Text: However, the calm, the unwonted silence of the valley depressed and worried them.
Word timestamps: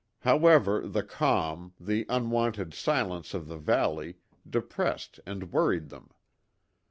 However, 0.21 0.87
the 0.87 1.03
calm, 1.03 1.75
the 1.79 2.07
unwonted 2.09 2.73
silence 2.73 3.35
of 3.35 3.47
the 3.47 3.59
valley 3.59 4.17
depressed 4.49 5.19
and 5.27 5.51
worried 5.53 5.89
them. 5.89 6.09